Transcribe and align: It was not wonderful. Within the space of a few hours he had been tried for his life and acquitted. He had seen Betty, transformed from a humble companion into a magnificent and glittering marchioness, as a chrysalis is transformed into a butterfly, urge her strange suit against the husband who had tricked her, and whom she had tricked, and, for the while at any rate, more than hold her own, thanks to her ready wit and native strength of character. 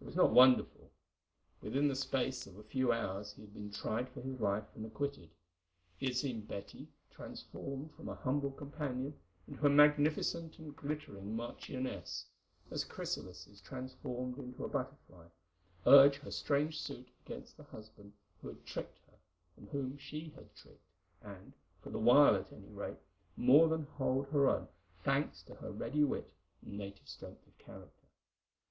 It 0.00 0.06
was 0.06 0.16
not 0.16 0.32
wonderful. 0.32 0.90
Within 1.60 1.88
the 1.88 1.94
space 1.94 2.46
of 2.46 2.56
a 2.56 2.62
few 2.62 2.90
hours 2.90 3.34
he 3.34 3.42
had 3.42 3.52
been 3.52 3.70
tried 3.70 4.08
for 4.08 4.22
his 4.22 4.40
life 4.40 4.64
and 4.74 4.86
acquitted. 4.86 5.28
He 5.98 6.06
had 6.06 6.16
seen 6.16 6.40
Betty, 6.46 6.88
transformed 7.10 7.92
from 7.92 8.08
a 8.08 8.14
humble 8.14 8.50
companion 8.52 9.12
into 9.46 9.66
a 9.66 9.68
magnificent 9.68 10.58
and 10.58 10.74
glittering 10.74 11.36
marchioness, 11.36 12.24
as 12.70 12.82
a 12.82 12.86
chrysalis 12.86 13.46
is 13.46 13.60
transformed 13.60 14.38
into 14.38 14.64
a 14.64 14.68
butterfly, 14.68 15.26
urge 15.84 16.16
her 16.20 16.30
strange 16.30 16.80
suit 16.80 17.10
against 17.26 17.58
the 17.58 17.64
husband 17.64 18.14
who 18.40 18.48
had 18.48 18.64
tricked 18.64 19.00
her, 19.10 19.18
and 19.58 19.68
whom 19.68 19.98
she 19.98 20.30
had 20.34 20.54
tricked, 20.56 20.94
and, 21.20 21.52
for 21.82 21.90
the 21.90 21.98
while 21.98 22.34
at 22.36 22.50
any 22.54 22.70
rate, 22.70 23.00
more 23.36 23.68
than 23.68 23.84
hold 23.98 24.28
her 24.28 24.48
own, 24.48 24.66
thanks 25.04 25.42
to 25.42 25.56
her 25.56 25.70
ready 25.70 26.04
wit 26.04 26.32
and 26.62 26.78
native 26.78 27.06
strength 27.06 27.46
of 27.46 27.58
character. 27.58 28.06